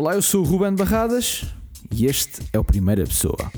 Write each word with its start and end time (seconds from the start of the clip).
Olá, 0.00 0.14
eu 0.14 0.22
sou 0.22 0.40
o 0.40 0.44
Ruben 0.46 0.74
Barradas 0.74 1.44
e 1.94 2.06
este 2.06 2.40
é 2.54 2.58
o 2.58 2.64
Primeira 2.64 3.04
Pessoa. 3.04 3.52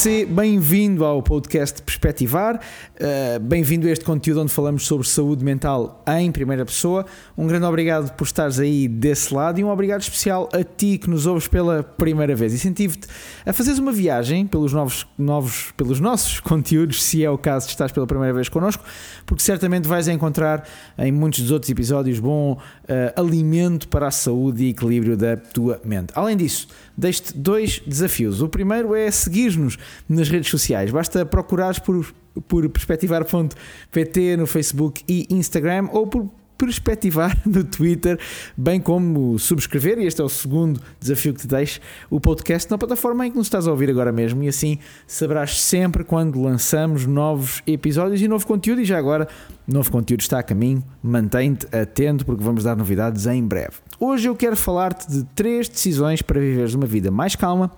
Se 0.00 0.24
bem-vindo 0.24 1.04
ao 1.04 1.22
podcast 1.22 1.82
Perspectivar, 1.82 2.56
uh, 2.56 3.38
bem-vindo 3.38 3.86
a 3.86 3.90
este 3.90 4.02
conteúdo 4.02 4.40
onde 4.40 4.50
falamos 4.50 4.86
sobre 4.86 5.06
saúde 5.06 5.44
mental 5.44 6.02
em 6.18 6.32
primeira 6.32 6.64
pessoa. 6.64 7.04
Um 7.36 7.46
grande 7.46 7.66
obrigado 7.66 8.10
por 8.14 8.24
estares 8.24 8.58
aí 8.58 8.88
desse 8.88 9.34
lado 9.34 9.60
e 9.60 9.64
um 9.64 9.68
obrigado 9.68 10.00
especial 10.00 10.48
a 10.54 10.64
ti 10.64 10.96
que 10.96 11.10
nos 11.10 11.26
ouves 11.26 11.46
pela 11.46 11.82
primeira 11.82 12.34
vez. 12.34 12.54
Incentivo-te 12.54 13.08
a 13.44 13.52
fazeres 13.52 13.78
uma 13.78 13.92
viagem 13.92 14.46
pelos, 14.46 14.72
novos, 14.72 15.06
novos, 15.18 15.70
pelos 15.76 16.00
nossos 16.00 16.40
conteúdos, 16.40 17.02
se 17.02 17.22
é 17.22 17.28
o 17.28 17.36
caso 17.36 17.66
de 17.66 17.72
estás 17.72 17.92
pela 17.92 18.06
primeira 18.06 18.32
vez 18.32 18.48
connosco, 18.48 18.82
porque 19.26 19.42
certamente 19.42 19.86
vais 19.86 20.08
encontrar 20.08 20.66
em 20.96 21.12
muitos 21.12 21.40
dos 21.40 21.50
outros 21.50 21.70
episódios 21.70 22.18
bom 22.20 22.52
uh, 22.52 23.20
alimento 23.20 23.86
para 23.86 24.08
a 24.08 24.10
saúde 24.10 24.64
e 24.64 24.70
equilíbrio 24.70 25.14
da 25.14 25.36
tua 25.36 25.78
mente. 25.84 26.10
Além 26.14 26.38
disso, 26.38 26.68
deixo-te 26.96 27.36
dois 27.36 27.82
desafios. 27.86 28.40
O 28.40 28.48
primeiro 28.48 28.94
é 28.94 29.10
seguir-nos 29.10 29.76
nas 30.08 30.28
redes 30.28 30.50
sociais. 30.50 30.90
Basta 30.90 31.24
procurares 31.24 31.78
por, 31.78 32.14
por 32.48 32.68
perspectivar.pt 32.68 34.36
no 34.36 34.46
Facebook 34.46 35.02
e 35.08 35.26
Instagram 35.30 35.88
ou 35.92 36.06
por 36.06 36.28
perspectivar 36.60 37.36
no 37.46 37.64
Twitter, 37.64 38.18
bem 38.54 38.78
como 38.78 39.38
subscrever, 39.38 39.98
e 39.98 40.06
este 40.06 40.20
é 40.20 40.24
o 40.24 40.28
segundo 40.28 40.78
desafio 41.00 41.32
que 41.32 41.40
te 41.40 41.46
deixo, 41.46 41.80
o 42.10 42.20
podcast 42.20 42.70
na 42.70 42.76
plataforma 42.76 43.26
em 43.26 43.30
que 43.30 43.38
nos 43.38 43.46
estás 43.46 43.66
a 43.66 43.70
ouvir 43.70 43.88
agora 43.88 44.12
mesmo, 44.12 44.42
e 44.44 44.48
assim 44.48 44.78
saberás 45.06 45.58
sempre 45.58 46.04
quando 46.04 46.40
lançamos 46.40 47.06
novos 47.06 47.62
episódios 47.66 48.20
e 48.20 48.28
novo 48.28 48.46
conteúdo, 48.46 48.82
e 48.82 48.84
já 48.84 48.98
agora, 48.98 49.26
novo 49.66 49.90
conteúdo 49.90 50.20
está 50.20 50.38
a 50.38 50.42
caminho, 50.42 50.84
mantém-te 51.02 51.66
atento 51.74 52.26
porque 52.26 52.44
vamos 52.44 52.62
dar 52.62 52.76
novidades 52.76 53.26
em 53.26 53.42
breve. 53.42 53.76
Hoje 53.98 54.28
eu 54.28 54.36
quero 54.36 54.56
falar-te 54.56 55.10
de 55.10 55.24
três 55.34 55.68
decisões 55.68 56.20
para 56.20 56.38
viveres 56.38 56.74
uma 56.74 56.86
vida 56.86 57.10
mais 57.10 57.34
calma, 57.34 57.70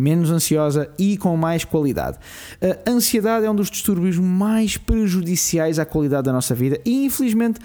menos 0.00 0.30
ansiosa 0.30 0.90
e 0.98 1.16
com 1.16 1.36
mais 1.36 1.64
qualidade. 1.64 2.18
A 2.86 2.90
ansiedade 2.90 3.46
é 3.46 3.50
um 3.50 3.54
dos 3.54 3.70
distúrbios 3.70 4.18
mais 4.18 4.76
prejudiciais 4.76 5.78
à 5.78 5.84
qualidade 5.84 6.24
da 6.24 6.32
nossa 6.32 6.54
vida 6.54 6.80
e, 6.84 7.04
infelizmente, 7.04 7.60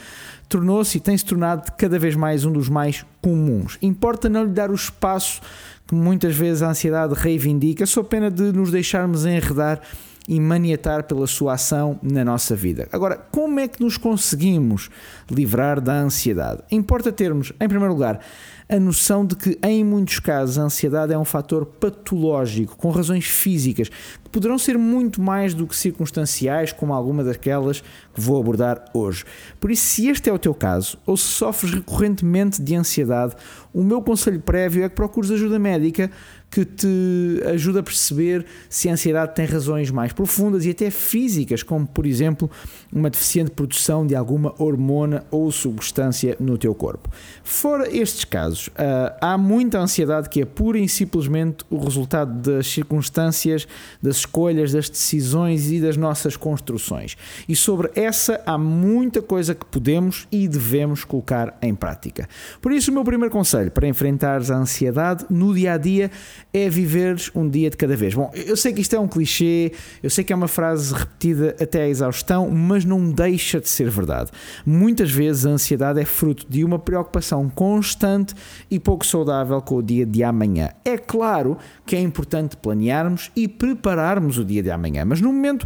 tornou-se 0.49 0.97
e 0.97 1.01
tem-se 1.01 1.25
tornado 1.25 1.71
cada 1.77 1.97
vez 1.97 2.15
mais 2.15 2.45
um 2.45 2.51
dos 2.51 2.69
mais 2.69 3.05
comuns. 3.21 3.77
Importa 3.81 4.29
não 4.29 4.43
lhe 4.43 4.51
dar 4.51 4.69
o 4.69 4.75
espaço 4.75 5.41
que 5.87 5.95
muitas 5.95 6.35
vezes 6.35 6.61
a 6.61 6.69
ansiedade 6.69 7.13
reivindica, 7.13 7.85
só 7.85 8.03
pena 8.03 8.29
de 8.29 8.51
nos 8.51 8.71
deixarmos 8.71 9.25
enredar 9.25 9.81
e 10.27 10.39
maniatar 10.39 11.03
pela 11.03 11.27
sua 11.27 11.53
ação 11.53 11.99
na 12.01 12.25
nossa 12.25 12.55
vida. 12.55 12.87
Agora, 12.91 13.15
como 13.31 13.59
é 13.59 13.67
que 13.67 13.83
nos 13.83 13.97
conseguimos 13.97 14.89
livrar 15.29 15.79
da 15.79 15.93
ansiedade? 15.93 16.63
Importa 16.71 17.11
termos, 17.11 17.53
em 17.59 17.67
primeiro 17.67 17.93
lugar, 17.93 18.19
a 18.67 18.79
noção 18.79 19.25
de 19.25 19.35
que, 19.35 19.59
em 19.63 19.83
muitos 19.83 20.19
casos, 20.19 20.57
a 20.57 20.63
ansiedade 20.63 21.13
é 21.13 21.17
um 21.17 21.25
fator 21.25 21.65
patológico, 21.65 22.75
com 22.75 22.89
razões 22.89 23.25
físicas, 23.25 23.89
que 23.89 24.29
poderão 24.31 24.57
ser 24.57 24.77
muito 24.77 25.21
mais 25.21 25.53
do 25.53 25.67
que 25.67 25.75
circunstanciais, 25.75 26.71
como 26.71 26.93
alguma 26.93 27.23
daquelas 27.23 27.81
que 27.81 28.21
vou 28.21 28.39
abordar 28.39 28.85
hoje. 28.93 29.23
Por 29.59 29.69
isso, 29.69 29.85
se 29.85 30.07
este 30.07 30.29
é 30.29 30.33
o 30.33 30.39
teu 30.39 30.53
caso, 30.53 30.97
ou 31.05 31.15
se 31.15 31.25
sofres 31.25 31.73
recorrentemente 31.73 32.61
de 32.61 32.75
ansiedade, 32.75 33.35
o 33.73 33.83
meu 33.83 34.01
conselho 34.01 34.39
prévio 34.39 34.83
é 34.83 34.89
que 34.89 34.95
procures 34.95 35.29
ajuda 35.29 35.59
médica 35.59 36.09
que 36.55 36.63
te 36.63 37.43
ajuda 37.53 37.81
a 37.81 37.83
perceber 37.83 38.45
se 38.69 38.87
a 38.87 38.93
ansiedade 38.93 39.35
tem 39.35 39.45
razões 39.45 39.91
mais 39.91 40.13
profundas 40.13 40.65
e 40.65 40.69
até 40.69 40.89
físicas, 40.89 41.61
como 41.61 41.85
por 41.85 42.05
exemplo 42.05 42.49
uma 42.93 43.09
deficiente 43.09 43.51
produção 43.51 44.07
de 44.07 44.15
alguma 44.15 44.55
hormona 44.57 45.25
ou 45.29 45.51
substância 45.51 46.37
no 46.39 46.57
teu 46.57 46.73
corpo. 46.73 47.09
Fora 47.43 47.93
estes 47.93 48.23
casos, 48.23 48.54
ah, 48.77 49.15
há 49.21 49.37
muita 49.37 49.79
ansiedade 49.79 50.29
que 50.29 50.41
é 50.41 50.45
pura 50.45 50.77
e 50.77 50.87
simplesmente 50.87 51.65
o 51.69 51.77
resultado 51.77 52.33
das 52.41 52.67
circunstâncias, 52.67 53.67
das 54.01 54.17
escolhas, 54.17 54.71
das 54.71 54.89
decisões 54.89 55.71
e 55.71 55.79
das 55.79 55.97
nossas 55.97 56.35
construções. 56.37 57.17
E 57.47 57.55
sobre 57.55 57.91
essa 57.95 58.41
há 58.45 58.57
muita 58.57 59.21
coisa 59.21 59.53
que 59.53 59.65
podemos 59.65 60.27
e 60.31 60.47
devemos 60.47 61.03
colocar 61.03 61.57
em 61.61 61.73
prática. 61.73 62.27
Por 62.61 62.71
isso, 62.71 62.91
o 62.91 62.93
meu 62.93 63.03
primeiro 63.03 63.31
conselho 63.31 63.71
para 63.71 63.87
enfrentares 63.87 64.49
a 64.49 64.57
ansiedade 64.57 65.25
no 65.29 65.53
dia 65.53 65.73
a 65.73 65.77
dia 65.77 66.11
é 66.53 66.69
viveres 66.69 67.31
um 67.35 67.49
dia 67.49 67.69
de 67.69 67.77
cada 67.77 67.95
vez. 67.95 68.13
Bom, 68.13 68.31
eu 68.33 68.55
sei 68.55 68.73
que 68.73 68.81
isto 68.81 68.95
é 68.95 68.99
um 68.99 69.07
clichê, 69.07 69.71
eu 70.01 70.09
sei 70.09 70.23
que 70.23 70.33
é 70.33 70.35
uma 70.35 70.47
frase 70.47 70.93
repetida 70.93 71.55
até 71.59 71.83
à 71.83 71.87
exaustão, 71.87 72.49
mas 72.49 72.85
não 72.85 73.11
deixa 73.11 73.59
de 73.59 73.69
ser 73.69 73.89
verdade. 73.89 74.31
Muitas 74.65 75.11
vezes 75.11 75.45
a 75.45 75.49
ansiedade 75.49 75.99
é 75.99 76.05
fruto 76.05 76.45
de 76.49 76.63
uma 76.63 76.79
preocupação 76.79 77.49
constante 77.49 78.33
e 78.69 78.79
pouco 78.79 79.05
saudável 79.05 79.61
com 79.61 79.75
o 79.75 79.83
dia 79.83 80.05
de 80.05 80.23
amanhã. 80.23 80.69
É 80.83 80.97
claro 80.97 81.57
que 81.85 81.95
é 81.95 81.99
importante 81.99 82.57
planearmos 82.57 83.31
e 83.35 83.47
prepararmos 83.47 84.37
o 84.37 84.45
dia 84.45 84.63
de 84.63 84.71
amanhã, 84.71 85.05
mas 85.05 85.21
no 85.21 85.31
momento 85.31 85.65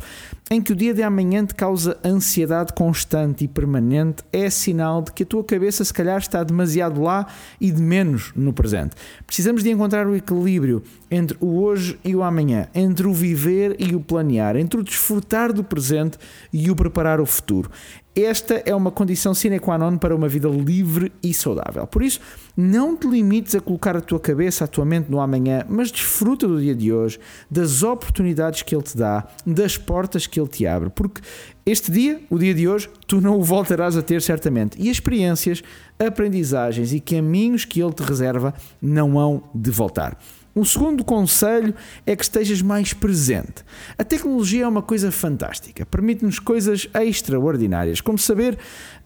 em 0.51 0.61
que 0.61 0.73
o 0.73 0.75
dia 0.75 0.93
de 0.93 1.03
amanhã 1.03 1.45
te 1.45 1.53
causa 1.53 1.97
ansiedade 2.03 2.73
constante 2.73 3.43
e 3.43 3.47
permanente, 3.47 4.23
é 4.33 4.49
sinal 4.49 5.01
de 5.01 5.11
que 5.11 5.23
a 5.23 5.25
tua 5.25 5.43
cabeça 5.43 5.83
se 5.83 5.93
calhar 5.93 6.17
está 6.17 6.43
demasiado 6.43 7.01
lá 7.01 7.27
e 7.61 7.71
de 7.71 7.81
menos 7.81 8.31
no 8.35 8.51
presente. 8.51 8.95
Precisamos 9.27 9.63
de 9.63 9.69
encontrar 9.69 10.07
o 10.07 10.15
equilíbrio 10.15 10.81
entre 11.11 11.37
o 11.39 11.61
hoje 11.61 11.99
e 12.03 12.15
o 12.15 12.23
amanhã, 12.23 12.67
entre 12.73 13.07
o 13.07 13.13
viver 13.13 13.75
e 13.79 13.95
o 13.95 13.99
planear, 13.99 14.55
entre 14.55 14.79
o 14.79 14.83
desfrutar 14.83 15.53
do 15.53 15.63
presente 15.63 16.17
e 16.51 16.71
o 16.71 16.75
preparar 16.75 17.19
o 17.21 17.25
futuro. 17.25 17.69
Esta 18.15 18.55
é 18.65 18.73
uma 18.73 18.91
condição 18.91 19.33
sine 19.33 19.59
qua 19.59 19.77
non 19.77 19.97
para 19.97 20.15
uma 20.15 20.27
vida 20.27 20.49
livre 20.49 21.11
e 21.21 21.33
saudável. 21.33 21.85
Por 21.85 22.01
isso, 22.01 22.19
não 22.57 22.97
te 22.97 23.07
limites 23.07 23.55
a 23.55 23.61
colocar 23.61 23.95
a 23.95 24.01
tua 24.01 24.19
cabeça, 24.19 24.65
a 24.65 24.67
tua 24.67 24.83
mente 24.83 25.09
no 25.09 25.21
amanhã, 25.21 25.63
mas 25.69 25.91
desfruta 25.91 26.47
do 26.47 26.59
dia 26.59 26.75
de 26.75 26.91
hoje, 26.91 27.19
das 27.49 27.83
oportunidades 27.83 28.63
que 28.63 28.75
ele 28.75 28.83
te 28.83 28.97
dá, 28.97 29.27
das 29.45 29.77
portas 29.77 30.25
que 30.25 30.39
ele 30.39 30.49
te 30.49 30.65
abre, 30.65 30.89
porque 30.89 31.21
este 31.65 31.91
dia, 31.91 32.19
o 32.29 32.39
dia 32.39 32.53
de 32.53 32.67
hoje, 32.67 32.89
tu 33.05 33.21
não 33.21 33.37
o 33.37 33.43
voltarás 33.43 33.95
a 33.95 34.01
ter 34.01 34.21
certamente. 34.23 34.75
E 34.81 34.89
as 34.89 34.97
experiências, 34.97 35.61
aprendizagens 35.99 36.91
e 36.91 36.99
caminhos 36.99 37.63
que 37.63 37.81
ele 37.81 37.93
te 37.93 38.01
reserva 38.01 38.53
não 38.81 39.19
hão 39.19 39.43
de 39.53 39.69
voltar. 39.69 40.17
Um 40.55 40.65
segundo 40.65 41.03
conselho 41.03 41.73
é 42.05 42.15
que 42.15 42.23
estejas 42.23 42.61
mais 42.61 42.93
presente. 42.93 43.63
A 43.97 44.03
tecnologia 44.03 44.63
é 44.63 44.67
uma 44.67 44.81
coisa 44.81 45.11
fantástica, 45.11 45.85
permite-nos 45.85 46.39
coisas 46.39 46.87
extraordinárias, 46.93 48.01
como 48.01 48.17
saber 48.17 48.57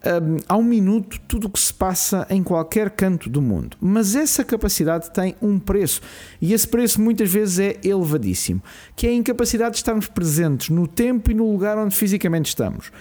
um, 0.04 0.38
ao 0.48 0.64
minuto 0.64 1.20
tudo 1.28 1.48
o 1.48 1.50
que 1.50 1.59
se 1.59 1.74
passa 1.74 2.26
em 2.30 2.42
qualquer 2.42 2.90
canto 2.92 3.30
do 3.30 3.42
mundo. 3.42 3.78
Mas 3.80 4.16
essa 4.16 4.44
capacidade 4.44 5.12
tem 5.12 5.36
um 5.42 5.59
preço, 5.59 6.02
e 6.42 6.54
esse 6.54 6.68
preço 6.68 7.02
muitas 7.02 7.31
vezes 7.31 7.60
é 7.60 7.78
elevadíssimo, 7.84 8.62
que 8.96 9.06
é 9.06 9.10
a 9.10 9.14
incapacidade 9.14 9.72
de 9.72 9.78
estarmos 9.78 10.08
presentes 10.08 10.70
no 10.70 10.88
tempo 10.88 11.30
e 11.30 11.34
no 11.34 11.52
lugar 11.52 11.78
onde 11.78 11.96
fisicamente 11.96 12.48
estamos 12.48 12.92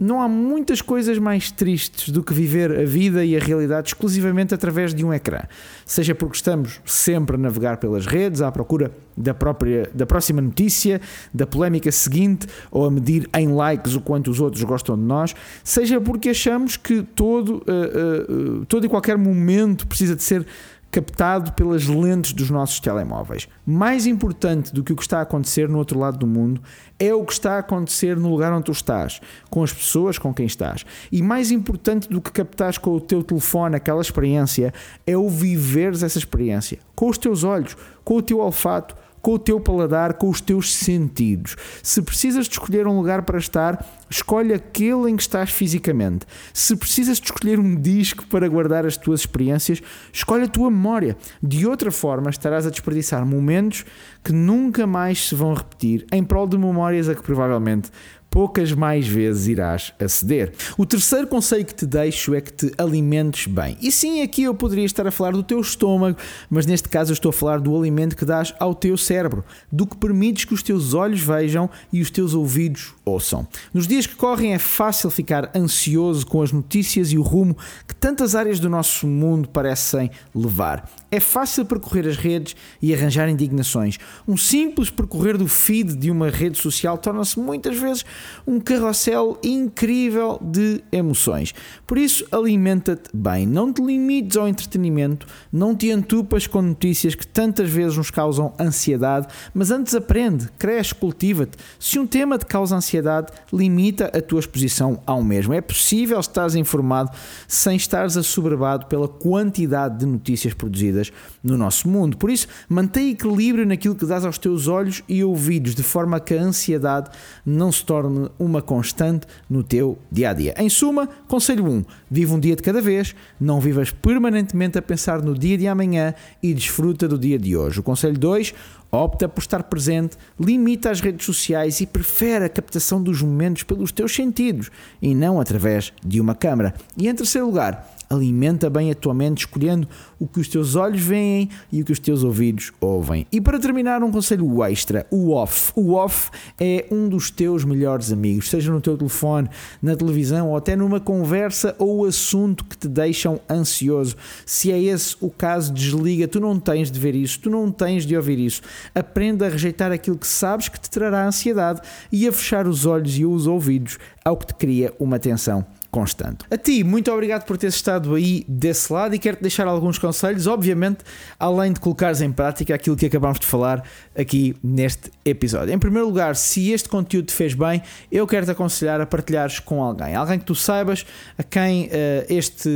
não 0.00 0.22
há 0.22 0.26
muitas 0.26 0.80
coisas 0.80 1.18
mais 1.18 1.50
tristes 1.50 2.08
do 2.08 2.22
que 2.22 2.32
viver 2.32 2.72
a 2.72 2.84
vida 2.86 3.22
e 3.22 3.36
a 3.36 3.38
realidade 3.38 3.88
exclusivamente 3.88 4.54
através 4.54 4.94
de 4.94 5.04
um 5.04 5.12
ecrã. 5.12 5.42
Seja 5.84 6.14
porque 6.14 6.36
estamos 6.36 6.80
sempre 6.86 7.36
a 7.36 7.38
navegar 7.38 7.76
pelas 7.76 8.06
redes, 8.06 8.40
à 8.40 8.50
procura 8.50 8.90
da, 9.14 9.34
própria, 9.34 9.90
da 9.92 10.06
próxima 10.06 10.40
notícia, 10.40 11.02
da 11.34 11.46
polémica 11.46 11.92
seguinte, 11.92 12.46
ou 12.70 12.86
a 12.86 12.90
medir 12.90 13.28
em 13.36 13.48
likes 13.48 13.94
o 13.94 14.00
quanto 14.00 14.30
os 14.30 14.40
outros 14.40 14.62
gostam 14.64 14.96
de 14.96 15.04
nós, 15.04 15.34
seja 15.62 16.00
porque 16.00 16.30
achamos 16.30 16.78
que 16.78 17.02
todo, 17.02 17.56
uh, 17.66 18.60
uh, 18.62 18.66
todo 18.66 18.86
e 18.86 18.88
qualquer 18.88 19.18
momento 19.18 19.86
precisa 19.86 20.16
de 20.16 20.22
ser 20.22 20.46
captado 20.90 21.52
pelas 21.52 21.86
lentes 21.86 22.32
dos 22.32 22.50
nossos 22.50 22.80
telemóveis. 22.80 23.48
Mais 23.64 24.06
importante 24.06 24.74
do 24.74 24.82
que 24.82 24.92
o 24.92 24.96
que 24.96 25.02
está 25.02 25.18
a 25.18 25.22
acontecer 25.22 25.68
no 25.68 25.78
outro 25.78 25.98
lado 25.98 26.18
do 26.18 26.26
mundo 26.26 26.60
é 26.98 27.14
o 27.14 27.24
que 27.24 27.32
está 27.32 27.54
a 27.54 27.58
acontecer 27.58 28.16
no 28.16 28.28
lugar 28.28 28.52
onde 28.52 28.64
tu 28.64 28.72
estás, 28.72 29.20
com 29.48 29.62
as 29.62 29.72
pessoas 29.72 30.18
com 30.18 30.34
quem 30.34 30.46
estás. 30.46 30.84
E 31.10 31.22
mais 31.22 31.50
importante 31.50 32.08
do 32.08 32.20
que 32.20 32.32
captares 32.32 32.76
com 32.76 32.90
o 32.90 33.00
teu 33.00 33.22
telefone 33.22 33.76
aquela 33.76 34.02
experiência 34.02 34.74
é 35.06 35.16
o 35.16 35.28
viveres 35.28 36.02
essa 36.02 36.18
experiência 36.18 36.78
com 37.00 37.08
os 37.08 37.16
teus 37.16 37.44
olhos, 37.44 37.76
com 38.04 38.16
o 38.16 38.22
teu 38.22 38.40
olfato, 38.40 38.94
com 39.20 39.34
o 39.34 39.38
teu 39.38 39.60
paladar, 39.60 40.14
com 40.14 40.28
os 40.28 40.40
teus 40.40 40.74
sentidos. 40.74 41.56
Se 41.82 42.02
precisas 42.02 42.46
de 42.46 42.52
escolher 42.52 42.86
um 42.86 42.96
lugar 42.96 43.22
para 43.22 43.38
estar, 43.38 43.84
escolhe 44.08 44.52
aquele 44.52 45.10
em 45.10 45.16
que 45.16 45.22
estás 45.22 45.50
fisicamente. 45.50 46.26
Se 46.52 46.74
precisas 46.76 47.18
de 47.18 47.26
escolher 47.26 47.58
um 47.58 47.74
disco 47.74 48.26
para 48.26 48.48
guardar 48.48 48.86
as 48.86 48.96
tuas 48.96 49.20
experiências, 49.20 49.82
escolhe 50.12 50.44
a 50.44 50.48
tua 50.48 50.70
memória. 50.70 51.16
De 51.42 51.66
outra 51.66 51.90
forma, 51.90 52.30
estarás 52.30 52.66
a 52.66 52.70
desperdiçar 52.70 53.24
momentos 53.24 53.84
que 54.24 54.32
nunca 54.32 54.86
mais 54.86 55.28
se 55.28 55.34
vão 55.34 55.54
repetir 55.54 56.06
em 56.12 56.22
prol 56.22 56.46
de 56.46 56.58
memórias 56.58 57.08
a 57.08 57.14
que 57.14 57.22
provavelmente 57.22 57.90
poucas 58.30 58.72
mais 58.72 59.06
vezes 59.06 59.48
irás 59.48 59.92
aceder. 59.98 60.52
O 60.78 60.86
terceiro 60.86 61.26
conselho 61.26 61.64
que 61.64 61.74
te 61.74 61.84
deixo 61.84 62.34
é 62.34 62.40
que 62.40 62.52
te 62.52 62.72
alimentes 62.78 63.46
bem. 63.46 63.76
E 63.82 63.90
sim, 63.90 64.22
aqui 64.22 64.44
eu 64.44 64.54
poderia 64.54 64.84
estar 64.84 65.06
a 65.06 65.10
falar 65.10 65.32
do 65.32 65.42
teu 65.42 65.60
estômago, 65.60 66.16
mas 66.48 66.64
neste 66.64 66.88
caso 66.88 67.10
eu 67.10 67.14
estou 67.14 67.30
a 67.30 67.32
falar 67.32 67.58
do 67.58 67.76
alimento 67.76 68.16
que 68.16 68.24
dás 68.24 68.54
ao 68.60 68.74
teu 68.74 68.96
cérebro, 68.96 69.44
do 69.70 69.84
que 69.84 69.96
permites 69.96 70.44
que 70.44 70.54
os 70.54 70.62
teus 70.62 70.94
olhos 70.94 71.20
vejam 71.20 71.68
e 71.92 72.00
os 72.00 72.10
teus 72.10 72.32
ouvidos 72.32 72.94
ouçam. 73.04 73.46
Nos 73.74 73.88
dias 73.88 74.06
que 74.06 74.14
correm 74.14 74.54
é 74.54 74.58
fácil 74.58 75.10
ficar 75.10 75.50
ansioso 75.54 76.24
com 76.24 76.40
as 76.40 76.52
notícias 76.52 77.12
e 77.12 77.18
o 77.18 77.22
rumo 77.22 77.56
que 77.86 77.94
tantas 77.94 78.36
áreas 78.36 78.60
do 78.60 78.70
nosso 78.70 79.08
mundo 79.08 79.48
parecem 79.48 80.10
levar. 80.32 80.88
É 81.10 81.18
fácil 81.18 81.64
percorrer 81.64 82.06
as 82.06 82.16
redes 82.16 82.54
e 82.80 82.94
arranjar 82.94 83.28
indignações. 83.28 83.98
Um 84.28 84.36
simples 84.36 84.90
percorrer 84.90 85.36
do 85.36 85.48
feed 85.48 85.96
de 85.96 86.10
uma 86.10 86.30
rede 86.30 86.56
social 86.56 86.96
torna-se 86.96 87.38
muitas 87.38 87.76
vezes 87.76 88.04
um 88.46 88.60
carrossel 88.60 89.38
incrível 89.42 90.38
de 90.40 90.82
emoções. 90.92 91.54
Por 91.86 91.98
isso, 91.98 92.24
alimenta-te 92.30 93.10
bem. 93.14 93.46
Não 93.46 93.72
te 93.72 93.82
limites 93.82 94.36
ao 94.36 94.48
entretenimento, 94.48 95.26
não 95.52 95.74
te 95.74 95.88
entupas 95.90 96.46
com 96.46 96.62
notícias 96.62 97.14
que 97.14 97.26
tantas 97.26 97.68
vezes 97.68 97.96
nos 97.96 98.10
causam 98.10 98.52
ansiedade, 98.58 99.26
mas 99.54 99.70
antes 99.70 99.94
aprende, 99.94 100.48
cresce, 100.58 100.94
cultiva-te. 100.94 101.56
Se 101.78 101.98
um 101.98 102.06
tema 102.06 102.38
te 102.38 102.46
causa 102.46 102.76
ansiedade, 102.76 103.32
limita 103.52 104.06
a 104.06 104.20
tua 104.20 104.40
exposição 104.40 105.00
ao 105.06 105.22
mesmo. 105.22 105.52
É 105.52 105.60
possível 105.60 106.18
estares 106.18 106.54
informado 106.54 107.10
sem 107.46 107.76
estares 107.76 108.16
assoberbado 108.16 108.86
pela 108.86 109.08
quantidade 109.08 109.98
de 109.98 110.06
notícias 110.06 110.54
produzidas 110.54 111.12
no 111.42 111.56
nosso 111.56 111.88
mundo. 111.88 112.16
Por 112.16 112.30
isso, 112.30 112.46
mantém 112.68 113.10
equilíbrio 113.10 113.66
naquilo 113.66 113.94
que 113.94 114.06
dás 114.06 114.24
aos 114.24 114.38
teus 114.38 114.68
olhos 114.68 115.02
e 115.08 115.22
ouvidos, 115.24 115.74
de 115.74 115.82
forma 115.82 116.20
que 116.20 116.34
a 116.34 116.42
ansiedade 116.42 117.10
não 117.44 117.72
se 117.72 117.84
torne 117.84 118.09
uma 118.38 118.62
constante 118.62 119.26
no 119.48 119.62
teu 119.62 119.98
dia 120.10 120.30
a 120.30 120.32
dia. 120.32 120.54
Em 120.56 120.68
suma, 120.68 121.08
conselho 121.28 121.66
1: 121.66 121.84
vive 122.10 122.32
um 122.32 122.40
dia 122.40 122.56
de 122.56 122.62
cada 122.62 122.80
vez, 122.80 123.14
não 123.40 123.60
vivas 123.60 123.90
permanentemente 123.90 124.78
a 124.78 124.82
pensar 124.82 125.22
no 125.22 125.36
dia 125.36 125.56
de 125.56 125.66
amanhã 125.66 126.14
e 126.42 126.52
desfruta 126.54 127.06
do 127.06 127.18
dia 127.18 127.38
de 127.38 127.56
hoje. 127.56 127.80
O 127.80 127.82
conselho 127.82 128.18
2: 128.18 128.54
opta 128.90 129.28
por 129.28 129.40
estar 129.40 129.62
presente, 129.64 130.16
limita 130.38 130.90
as 130.90 131.00
redes 131.00 131.24
sociais 131.24 131.80
e 131.80 131.86
prefere 131.86 132.44
a 132.44 132.48
captação 132.48 133.02
dos 133.02 133.22
momentos 133.22 133.62
pelos 133.62 133.92
teus 133.92 134.14
sentidos 134.14 134.70
e 135.00 135.14
não 135.14 135.40
através 135.40 135.92
de 136.04 136.20
uma 136.20 136.34
câmara. 136.34 136.74
E 136.96 137.08
em 137.08 137.14
terceiro 137.14 137.46
lugar, 137.46 137.96
alimenta 138.10 138.68
bem 138.68 138.90
a 138.90 138.94
tua 138.94 139.14
mente, 139.14 139.38
escolhendo 139.40 139.88
o 140.18 140.26
que 140.26 140.40
os 140.40 140.48
teus 140.48 140.74
olhos 140.74 141.00
veem 141.00 141.48
e 141.70 141.80
o 141.80 141.84
que 141.84 141.92
os 141.92 142.00
teus 142.00 142.24
ouvidos 142.24 142.72
ouvem. 142.80 143.26
E 143.30 143.40
para 143.40 143.60
terminar, 143.60 144.02
um 144.02 144.10
conselho 144.10 144.62
extra: 144.64 145.06
o 145.10 145.30
off. 145.30 145.72
O 145.76 145.94
off 145.94 146.30
é 146.58 146.86
um 146.90 147.08
dos 147.08 147.30
teus 147.30 147.64
melhores 147.64 147.99
amigos, 148.10 148.48
seja 148.48 148.72
no 148.72 148.80
teu 148.80 148.96
telefone, 148.96 149.48
na 149.82 149.94
televisão 149.94 150.48
ou 150.48 150.56
até 150.56 150.74
numa 150.74 151.00
conversa 151.00 151.74
ou 151.78 152.06
assunto 152.06 152.64
que 152.64 152.76
te 152.76 152.88
deixam 152.88 153.40
ansioso. 153.50 154.16
Se 154.46 154.72
é 154.72 154.80
esse 154.80 155.16
o 155.20 155.28
caso, 155.28 155.72
desliga. 155.72 156.26
Tu 156.26 156.40
não 156.40 156.58
tens 156.58 156.90
de 156.90 156.98
ver 156.98 157.14
isso, 157.14 157.40
tu 157.40 157.50
não 157.50 157.70
tens 157.70 158.06
de 158.06 158.16
ouvir 158.16 158.38
isso. 158.38 158.62
Aprenda 158.94 159.46
a 159.46 159.50
rejeitar 159.50 159.92
aquilo 159.92 160.16
que 160.16 160.26
sabes 160.26 160.68
que 160.68 160.80
te 160.80 160.88
trará 160.88 161.26
ansiedade 161.26 161.80
e 162.10 162.26
a 162.26 162.32
fechar 162.32 162.66
os 162.66 162.86
olhos 162.86 163.18
e 163.18 163.26
os 163.26 163.46
ouvidos 163.46 163.98
ao 164.24 164.36
que 164.36 164.46
te 164.46 164.54
cria 164.54 164.94
uma 164.98 165.18
tensão 165.18 165.66
constante. 165.90 166.44
A 166.50 166.56
ti, 166.56 166.84
muito 166.84 167.10
obrigado 167.12 167.44
por 167.44 167.58
teres 167.58 167.74
estado 167.74 168.14
aí 168.14 168.44
desse 168.46 168.92
lado 168.92 169.14
e 169.14 169.18
quero-te 169.18 169.42
deixar 169.42 169.66
alguns 169.66 169.98
conselhos, 169.98 170.46
obviamente, 170.46 170.98
além 171.38 171.72
de 171.72 171.80
colocares 171.80 172.20
em 172.20 172.30
prática 172.30 172.74
aquilo 172.74 172.96
que 172.96 173.06
acabamos 173.06 173.40
de 173.40 173.46
falar 173.46 173.82
aqui 174.16 174.56
neste 174.62 175.10
episódio. 175.24 175.74
Em 175.74 175.78
primeiro 175.78 176.06
lugar, 176.06 176.36
se 176.36 176.70
este 176.70 176.88
conteúdo 176.88 177.26
te 177.26 177.34
fez 177.34 177.54
bem, 177.54 177.82
eu 178.10 178.26
quero-te 178.26 178.52
aconselhar 178.52 179.00
a 179.00 179.06
partilhares 179.06 179.58
com 179.58 179.82
alguém, 179.82 180.14
alguém 180.14 180.38
que 180.38 180.44
tu 180.44 180.54
saibas 180.54 181.04
a 181.36 181.42
quem 181.42 181.86
uh, 181.86 181.90
este, 182.28 182.70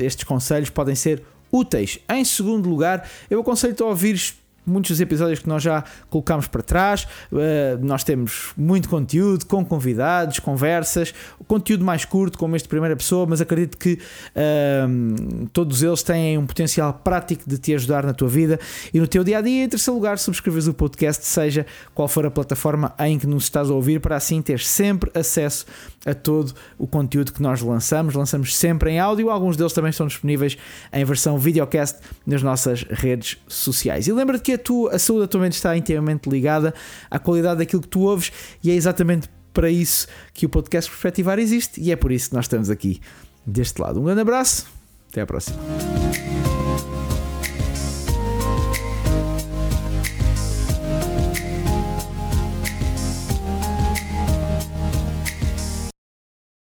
estes 0.00 0.24
conselhos 0.24 0.70
podem 0.70 0.94
ser 0.94 1.22
úteis. 1.50 1.98
Em 2.10 2.24
segundo 2.24 2.68
lugar, 2.68 3.08
eu 3.30 3.40
aconselho-te 3.40 3.82
a 3.82 3.86
ouvires 3.86 4.34
muitos 4.68 5.00
episódios 5.00 5.40
que 5.40 5.48
nós 5.48 5.62
já 5.62 5.84
colocamos 6.10 6.46
para 6.46 6.62
trás. 6.62 7.06
Uh, 7.32 7.38
nós 7.82 8.04
temos 8.04 8.52
muito 8.56 8.88
conteúdo 8.88 9.46
com 9.46 9.64
convidados, 9.64 10.38
conversas, 10.38 11.14
conteúdo 11.46 11.84
mais 11.84 12.04
curto, 12.04 12.38
como 12.38 12.54
este 12.54 12.68
primeira 12.68 12.94
pessoa, 12.94 13.26
mas 13.26 13.40
acredito 13.40 13.76
que 13.76 13.94
uh, 13.94 15.48
todos 15.52 15.82
eles 15.82 16.02
têm 16.02 16.38
um 16.38 16.46
potencial 16.46 16.92
prático 16.92 17.48
de 17.48 17.58
te 17.58 17.74
ajudar 17.74 18.04
na 18.04 18.12
tua 18.12 18.28
vida 18.28 18.58
e 18.92 19.00
no 19.00 19.06
teu 19.06 19.24
dia 19.24 19.38
a 19.38 19.40
dia. 19.40 19.64
Em 19.64 19.68
terceiro 19.68 19.96
lugar, 19.96 20.18
subscreves 20.18 20.66
o 20.66 20.74
podcast, 20.74 21.24
seja 21.26 21.66
qual 21.94 22.06
for 22.06 22.26
a 22.26 22.30
plataforma 22.30 22.94
em 22.98 23.18
que 23.18 23.26
nos 23.26 23.44
estás 23.44 23.70
a 23.70 23.74
ouvir, 23.74 24.00
para 24.00 24.16
assim 24.16 24.42
ter 24.42 24.60
sempre 24.60 25.10
acesso 25.14 25.64
a 26.04 26.14
todo 26.14 26.54
o 26.78 26.86
conteúdo 26.86 27.32
que 27.32 27.42
nós 27.42 27.60
lançamos. 27.62 28.14
Lançamos 28.14 28.56
sempre 28.56 28.90
em 28.90 28.98
áudio, 28.98 29.30
alguns 29.30 29.56
deles 29.56 29.72
também 29.72 29.90
estão 29.90 30.06
disponíveis 30.06 30.56
em 30.92 31.04
versão 31.04 31.38
videocast 31.38 31.98
nas 32.26 32.42
nossas 32.42 32.82
redes 32.82 33.38
sociais. 33.46 34.06
E 34.06 34.12
lembra-te 34.12 34.42
que 34.42 34.57
a, 34.58 34.94
a 34.94 34.98
saúde 34.98 35.22
da 35.22 35.28
tua 35.28 35.40
mente 35.40 35.54
está 35.54 35.76
intimamente 35.76 36.28
ligada 36.28 36.74
à 37.10 37.18
qualidade 37.18 37.58
daquilo 37.58 37.82
que 37.82 37.88
tu 37.88 38.00
ouves 38.00 38.32
e 38.62 38.70
é 38.70 38.74
exatamente 38.74 39.28
para 39.52 39.70
isso 39.70 40.06
que 40.32 40.46
o 40.46 40.48
podcast 40.48 40.90
Perspectivar 40.90 41.38
existe 41.38 41.80
e 41.80 41.90
é 41.90 41.96
por 41.96 42.12
isso 42.12 42.30
que 42.30 42.36
nós 42.36 42.44
estamos 42.44 42.70
aqui 42.70 43.00
deste 43.44 43.80
lado. 43.80 44.00
Um 44.00 44.04
grande 44.04 44.20
abraço, 44.20 44.66
até 45.10 45.22
à 45.22 45.26
próxima. 45.26 45.58